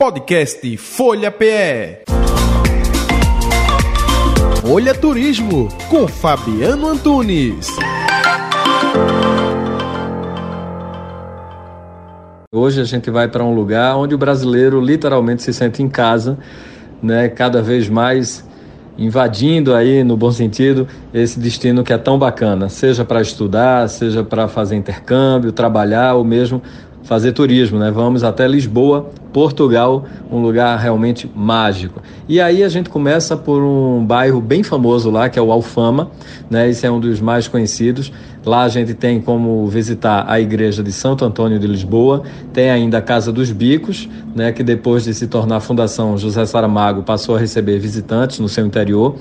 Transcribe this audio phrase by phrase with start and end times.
[0.00, 2.04] Podcast Folha PE.
[4.62, 7.68] Folha Turismo com Fabiano Antunes.
[12.50, 16.38] Hoje a gente vai para um lugar onde o brasileiro literalmente se sente em casa,
[17.02, 17.28] né?
[17.28, 18.42] Cada vez mais
[18.96, 24.24] invadindo aí, no bom sentido, esse destino que é tão bacana, seja para estudar, seja
[24.24, 26.62] para fazer intercâmbio, trabalhar ou mesmo
[27.02, 27.90] fazer turismo, né?
[27.90, 32.00] Vamos até Lisboa, Portugal, um lugar realmente mágico.
[32.28, 36.10] E aí a gente começa por um bairro bem famoso lá, que é o Alfama,
[36.48, 36.68] né?
[36.68, 38.12] Esse é um dos mais conhecidos.
[38.44, 42.22] Lá a gente tem como visitar a igreja de Santo Antônio de Lisboa,
[42.54, 47.02] tem ainda a Casa dos Bicos, né, que depois de se tornar Fundação José Saramago
[47.02, 49.16] passou a receber visitantes no seu interior.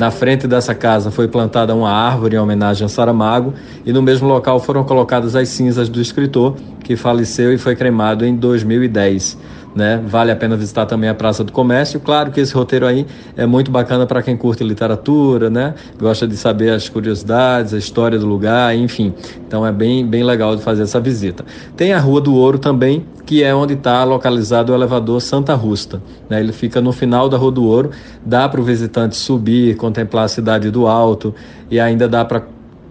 [0.00, 3.52] Na frente dessa casa foi plantada uma árvore em homenagem a Saramago
[3.84, 8.24] e no mesmo local foram colocadas as cinzas do escritor que faleceu e foi cremado
[8.24, 9.36] em 2010
[9.74, 10.02] né?
[10.06, 12.00] Vale a pena visitar também a Praça do Comércio.
[12.00, 13.06] Claro que esse roteiro aí
[13.36, 15.74] é muito bacana para quem curte literatura, né?
[15.98, 19.14] Gosta de saber as curiosidades, a história do lugar, enfim.
[19.46, 21.44] Então é bem, bem legal de fazer essa visita.
[21.76, 26.02] Tem a Rua do Ouro também, que é onde está localizado o elevador Santa Rusta.
[26.28, 26.40] Né?
[26.40, 27.90] Ele fica no final da Rua do Ouro,
[28.24, 31.34] dá para o visitante subir, contemplar a cidade do alto
[31.70, 32.42] e ainda dá para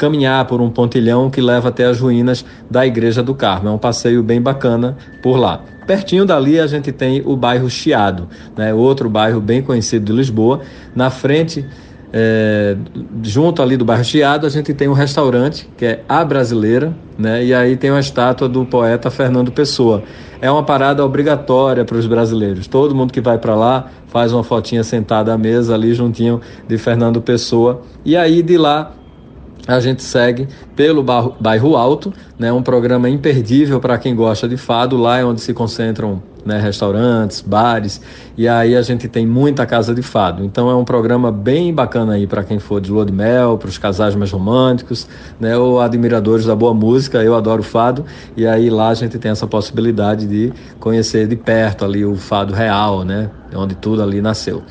[0.00, 3.68] caminhar por um pontilhão que leva até as ruínas da Igreja do Carmo.
[3.68, 5.60] É um passeio bem bacana por lá.
[5.90, 8.72] Pertinho dali a gente tem o bairro Chiado, né?
[8.72, 10.60] outro bairro bem conhecido de Lisboa.
[10.94, 11.66] Na frente,
[12.12, 12.76] é,
[13.24, 17.44] junto ali do bairro Chiado, a gente tem um restaurante que é A Brasileira, né?
[17.44, 20.04] e aí tem uma estátua do poeta Fernando Pessoa.
[20.40, 22.68] É uma parada obrigatória para os brasileiros.
[22.68, 26.78] Todo mundo que vai para lá faz uma fotinha sentada à mesa ali juntinho de
[26.78, 27.82] Fernando Pessoa.
[28.04, 28.92] E aí de lá
[29.66, 34.96] a gente segue pelo Bairro Alto, né, um programa imperdível para quem gosta de fado.
[34.96, 38.00] Lá é onde se concentram né, restaurantes, bares,
[38.36, 40.44] e aí a gente tem muita casa de fado.
[40.44, 43.68] Então é um programa bem bacana aí para quem for de lua de mel, para
[43.68, 45.06] os casais mais românticos,
[45.38, 47.22] né, ou admiradores da boa música.
[47.22, 48.04] Eu adoro fado,
[48.36, 52.54] e aí lá a gente tem essa possibilidade de conhecer de perto ali o fado
[52.54, 54.62] real, né, onde tudo ali nasceu.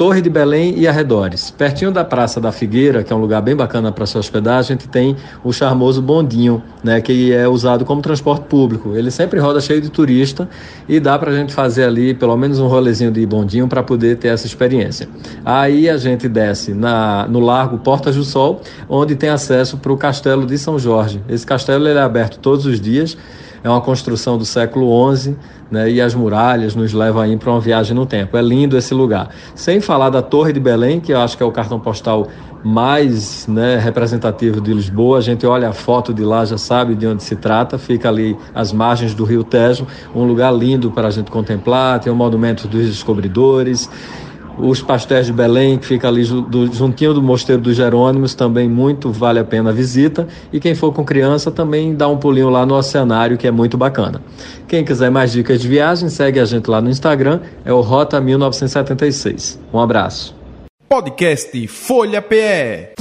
[0.00, 1.50] Torre de Belém e arredores.
[1.50, 4.62] Pertinho da Praça da Figueira, que é um lugar bem bacana para se hospedar, a
[4.62, 8.96] gente tem o charmoso bondinho, né, que é usado como transporte público.
[8.96, 10.48] Ele sempre roda cheio de turista
[10.88, 14.16] e dá para a gente fazer ali pelo menos um rolezinho de bondinho para poder
[14.16, 15.06] ter essa experiência.
[15.44, 19.98] Aí a gente desce na, no Largo Portas do Sol, onde tem acesso para o
[19.98, 21.22] Castelo de São Jorge.
[21.28, 23.18] Esse castelo ele é aberto todos os dias
[23.62, 25.36] é uma construção do século XI,
[25.70, 28.36] né, e as muralhas nos levam aí para uma viagem no tempo.
[28.36, 29.30] É lindo esse lugar.
[29.54, 32.26] Sem falar da Torre de Belém, que eu acho que é o cartão postal
[32.62, 35.18] mais né, representativo de Lisboa.
[35.18, 37.78] A gente olha a foto de lá, já sabe de onde se trata.
[37.78, 42.00] Fica ali às margens do Rio Tejo, um lugar lindo para a gente contemplar.
[42.00, 43.88] Tem o Monumento dos Descobridores
[44.58, 49.10] os pastéis de Belém, que fica ali do, juntinho do Mosteiro dos Jerônimos, também muito
[49.10, 50.26] vale a pena a visita.
[50.52, 53.76] E quem for com criança também dá um pulinho lá no Oceanário, que é muito
[53.76, 54.20] bacana.
[54.68, 58.20] Quem quiser mais dicas de viagem, segue a gente lá no Instagram, é o Rota
[58.20, 59.58] 1976.
[59.72, 60.34] Um abraço.
[60.88, 62.94] Podcast Folha PE.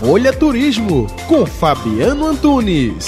[0.00, 3.06] Folha Turismo com Fabiano Antunes.